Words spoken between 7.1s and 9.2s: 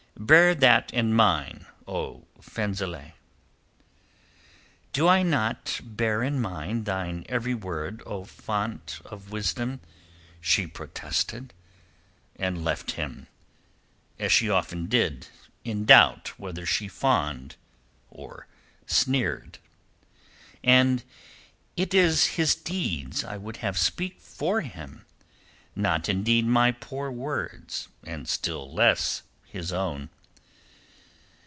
every word, O fount